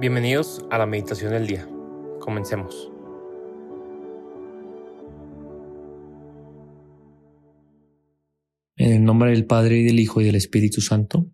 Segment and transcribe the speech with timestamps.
[0.00, 1.68] Bienvenidos a la meditación del día.
[2.20, 2.92] Comencemos.
[8.76, 11.26] En el nombre del Padre y del Hijo y del Espíritu Santo.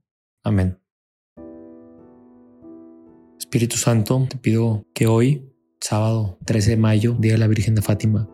[0.42, 0.78] Amén.
[3.38, 7.82] Espíritu Santo, te pido que hoy, sábado 13 de mayo, Día de la Virgen de
[7.82, 8.30] Fátima,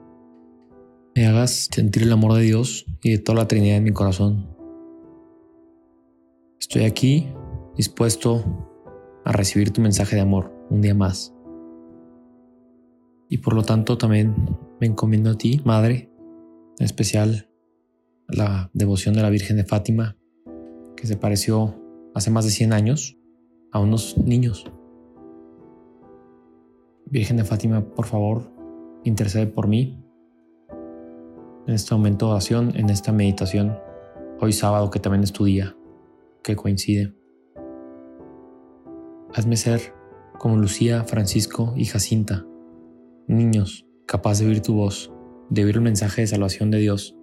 [1.17, 4.57] me hagas sentir el amor de Dios y de toda la Trinidad en mi corazón.
[6.61, 7.27] Estoy aquí
[7.77, 8.70] dispuesto
[9.31, 11.33] a recibir tu mensaje de amor un día más.
[13.29, 14.35] Y por lo tanto también
[14.81, 16.11] me encomiendo a ti, Madre,
[16.81, 17.49] en especial
[18.27, 20.17] la devoción de la Virgen de Fátima,
[20.97, 21.81] que se pareció
[22.13, 23.19] hace más de 100 años
[23.71, 24.65] a unos niños.
[27.07, 28.51] Virgen de Fátima, por favor,
[29.05, 29.97] intercede por mí
[31.69, 33.79] en este momento de oración, en esta meditación,
[34.41, 35.77] hoy sábado que también es tu día,
[36.43, 37.20] que coincide.
[39.33, 39.95] Hazme ser
[40.39, 42.45] como Lucía, Francisco y Jacinta,
[43.29, 45.13] niños capaces de oír tu voz,
[45.51, 47.17] de oír el mensaje de salvación de Dios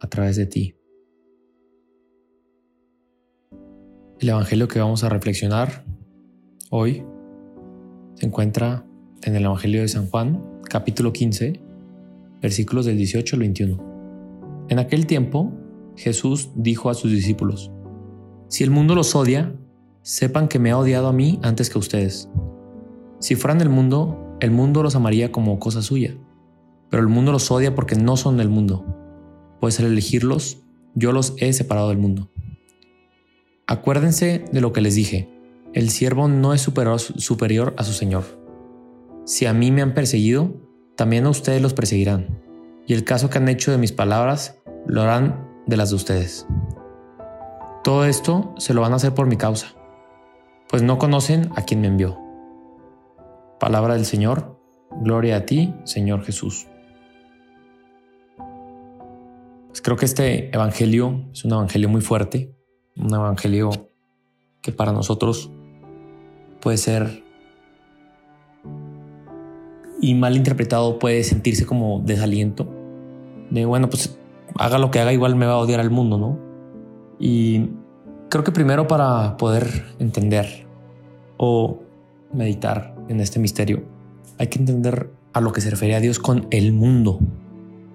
[0.00, 0.76] a través de ti.
[4.20, 5.84] El Evangelio que vamos a reflexionar
[6.70, 7.04] hoy
[8.14, 8.86] se encuentra
[9.24, 11.60] en el Evangelio de San Juan, capítulo 15,
[12.40, 14.66] versículos del 18 al 21.
[14.68, 15.52] En aquel tiempo,
[15.96, 17.72] Jesús dijo a sus discípulos,
[18.46, 19.59] Si el mundo los odia,
[20.02, 22.28] sepan que me ha odiado a mí antes que a ustedes.
[23.18, 26.16] Si fueran del mundo, el mundo los amaría como cosa suya,
[26.88, 28.84] pero el mundo los odia porque no son del mundo,
[29.60, 30.62] pues al elegirlos,
[30.94, 32.30] yo los he separado del mundo.
[33.66, 35.28] Acuérdense de lo que les dije,
[35.74, 38.24] el siervo no es superior, a su Señor.
[39.24, 40.54] Si a mí me han perseguido,
[40.96, 42.42] también a ustedes los perseguirán,
[42.86, 46.46] y el caso que han hecho de mis palabras lo harán de las de ustedes.
[47.84, 49.79] Todo esto se lo van a hacer por mi causa
[50.70, 52.16] pues no conocen a quien me envió.
[53.58, 54.56] Palabra del Señor,
[55.02, 56.68] gloria a ti, Señor Jesús.
[59.68, 62.54] Pues creo que este evangelio es un evangelio muy fuerte,
[62.96, 63.70] un evangelio
[64.62, 65.50] que para nosotros
[66.60, 67.24] puede ser
[70.00, 72.68] y mal interpretado puede sentirse como desaliento
[73.50, 74.18] de bueno pues
[74.56, 76.38] haga lo que haga igual me va a odiar al mundo no
[77.18, 77.70] y
[78.30, 80.64] Creo que primero para poder entender
[81.36, 81.80] o
[82.32, 83.82] meditar en este misterio,
[84.38, 87.18] hay que entender a lo que se refiere a Dios con el mundo.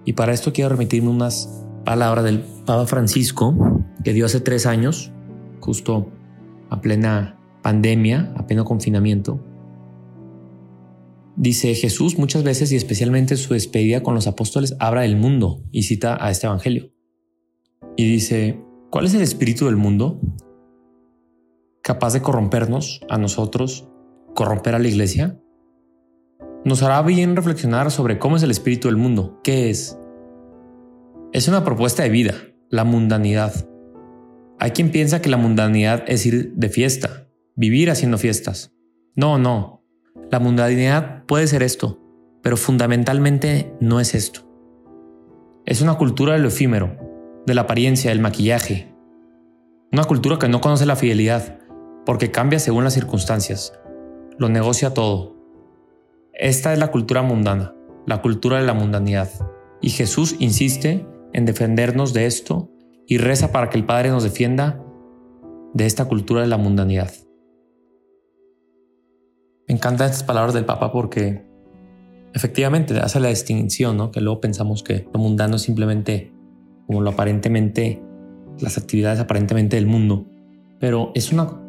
[0.03, 5.13] Y para esto quiero remitirme unas palabras del Papa Francisco que dio hace tres años,
[5.62, 6.12] justo
[6.69, 9.40] a plena pandemia, a pleno confinamiento.
[11.38, 15.84] Dice Jesús muchas veces y especialmente su despedida con los apóstoles abra el mundo y
[15.84, 16.91] cita a este evangelio.
[17.96, 20.19] Y dice, ¿Cuál es el espíritu del mundo?
[21.81, 23.90] ¿Capaz de corrompernos a nosotros,
[24.34, 25.40] corromper a la iglesia?
[26.63, 29.40] Nos hará bien reflexionar sobre cómo es el espíritu del mundo.
[29.44, 29.97] ¿Qué es?
[31.34, 32.34] Es una propuesta de vida,
[32.69, 33.53] la mundanidad.
[34.59, 38.72] Hay quien piensa que la mundanidad es ir de fiesta, vivir haciendo fiestas.
[39.16, 39.84] No, no.
[40.31, 42.02] La mundanidad puede ser esto,
[42.41, 44.41] pero fundamentalmente no es esto.
[45.66, 46.97] Es una cultura de lo efímero,
[47.45, 48.94] de la apariencia, del maquillaje.
[49.91, 51.59] Una cultura que no conoce la fidelidad,
[52.06, 53.73] porque cambia según las circunstancias.
[54.38, 55.35] Lo negocia todo.
[56.34, 57.73] Esta es la cultura mundana,
[58.05, 59.29] la cultura de la mundanidad.
[59.81, 62.69] Y Jesús insiste en defendernos de esto
[63.07, 64.84] y reza para que el Padre nos defienda
[65.73, 67.11] de esta cultura de la mundanidad.
[69.67, 71.45] Me encantan estas palabras del Papa porque
[72.34, 74.11] efectivamente hace la distinción, ¿no?
[74.11, 76.34] que luego pensamos que lo mundano es simplemente
[76.88, 78.01] como lo aparentemente,
[78.59, 80.25] las actividades aparentemente del mundo,
[80.79, 81.62] pero es una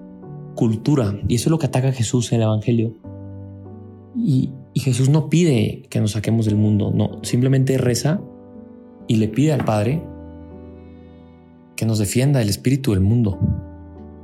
[0.55, 2.95] cultura y eso es lo que ataca Jesús en el Evangelio.
[4.17, 8.21] Y, Jesús no pide que nos saquemos del mundo, no, simplemente reza
[9.09, 10.03] y le pide al Padre
[11.77, 13.39] que nos defienda el espíritu del mundo.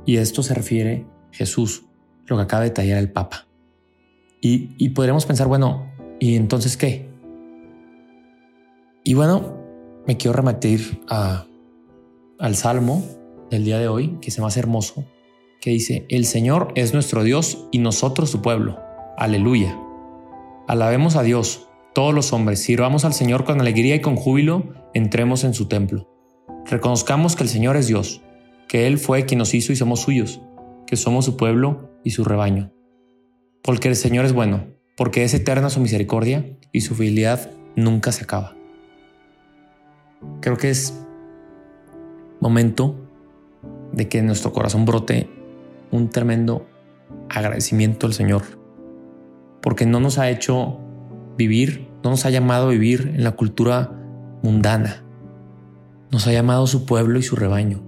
[0.05, 1.85] Y a esto se refiere Jesús,
[2.27, 3.47] lo que acaba de detallar el Papa.
[4.41, 7.09] Y, y podremos pensar, bueno, ¿y entonces qué?
[9.03, 9.62] Y bueno,
[10.05, 13.03] me quiero remitir al Salmo
[13.49, 15.05] del día de hoy, que es más hermoso,
[15.61, 18.79] que dice, el Señor es nuestro Dios y nosotros su pueblo.
[19.17, 19.79] Aleluya.
[20.67, 25.43] Alabemos a Dios, todos los hombres, sirvamos al Señor con alegría y con júbilo, entremos
[25.43, 26.09] en su templo.
[26.65, 28.21] Reconozcamos que el Señor es Dios,
[28.67, 30.41] que Él fue quien nos hizo y somos suyos,
[30.87, 32.73] que somos su pueblo y su rebaño.
[33.61, 34.65] Porque el Señor es bueno,
[34.97, 38.55] porque es eterna su misericordia y su fidelidad nunca se acaba.
[40.41, 40.99] Creo que es
[42.39, 42.95] momento
[43.93, 45.29] de que en nuestro corazón brote
[45.91, 46.65] un tremendo
[47.29, 48.43] agradecimiento al Señor,
[49.61, 50.79] porque no nos ha hecho
[51.37, 53.91] vivir, no nos ha llamado a vivir en la cultura
[54.41, 55.03] mundana,
[56.11, 57.81] nos ha llamado su pueblo y su rebaño.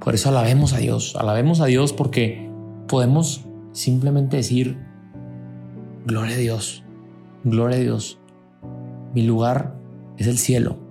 [0.00, 2.50] Por eso alabemos a Dios, alabemos a Dios porque
[2.88, 4.78] podemos simplemente decir,
[6.06, 6.84] gloria a Dios,
[7.44, 8.18] gloria a Dios.
[9.14, 9.74] Mi lugar
[10.16, 10.87] es el cielo.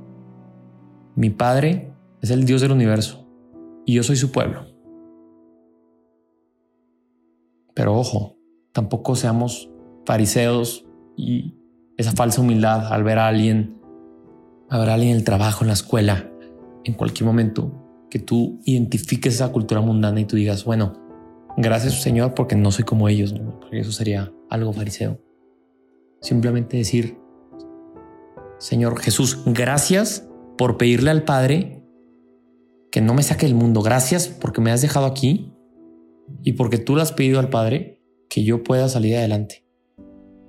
[1.17, 1.91] Mi Padre
[2.21, 3.27] es el Dios del universo
[3.87, 4.67] y yo soy su pueblo.
[7.73, 8.37] Pero ojo,
[8.71, 9.67] tampoco seamos
[10.05, 10.85] fariseos
[11.15, 11.55] y
[11.97, 13.81] esa falsa humildad al ver a alguien,
[14.69, 16.29] a ver a alguien en el trabajo, en la escuela,
[16.83, 20.93] en cualquier momento, que tú identifiques esa cultura mundana y tú digas, bueno,
[21.57, 25.19] gracias Señor porque no soy como ellos, porque eso sería algo fariseo.
[26.21, 27.17] Simplemente decir,
[28.59, 30.27] Señor Jesús, gracias
[30.57, 31.83] por pedirle al Padre
[32.91, 33.81] que no me saque del mundo.
[33.81, 35.53] Gracias porque me has dejado aquí
[36.43, 39.65] y porque tú le has pedido al Padre que yo pueda salir adelante,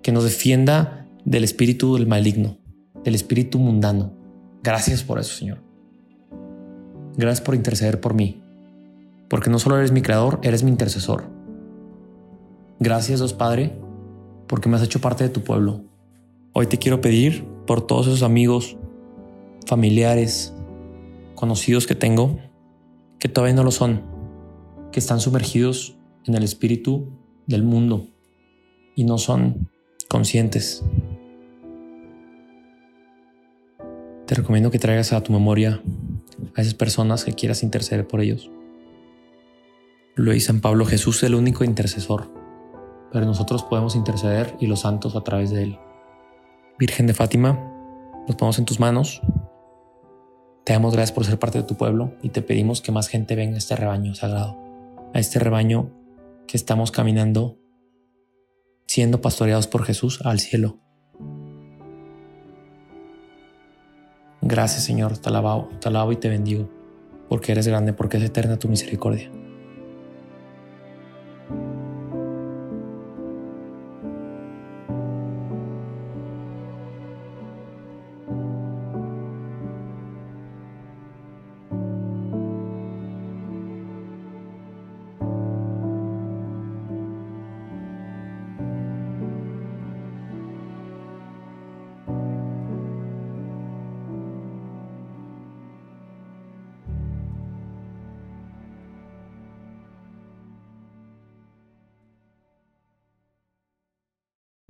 [0.02, 2.58] que nos defienda del espíritu del maligno,
[3.04, 4.12] del espíritu mundano.
[4.62, 5.58] Gracias por eso, Señor.
[7.16, 8.40] Gracias por interceder por mí,
[9.28, 11.24] porque no solo eres mi creador, eres mi intercesor.
[12.80, 13.76] Gracias, Dios Padre,
[14.46, 15.82] porque me has hecho parte de tu pueblo.
[16.52, 18.76] Hoy te quiero pedir por todos esos amigos,
[19.66, 20.54] familiares,
[21.34, 22.38] conocidos que tengo,
[23.18, 24.02] que todavía no lo son,
[24.92, 27.08] que están sumergidos en el espíritu
[27.46, 28.06] del mundo
[28.94, 29.70] y no son
[30.08, 30.84] conscientes.
[34.26, 35.80] Te recomiendo que traigas a tu memoria
[36.54, 38.50] a esas personas que quieras interceder por ellos.
[40.16, 42.30] Lo dice San Pablo, Jesús es el único intercesor,
[43.12, 45.78] pero nosotros podemos interceder y los santos a través de él.
[46.78, 47.52] Virgen de Fátima,
[48.26, 49.22] nos ponemos en tus manos.
[50.68, 53.34] Te damos gracias por ser parte de tu pueblo y te pedimos que más gente
[53.34, 54.58] venga a este rebaño sagrado,
[55.14, 55.90] a este rebaño
[56.46, 57.56] que estamos caminando,
[58.86, 60.76] siendo pastoreados por Jesús al cielo.
[64.42, 66.68] Gracias Señor, te alabo, te alabo y te bendigo,
[67.30, 69.30] porque eres grande, porque es eterna tu misericordia.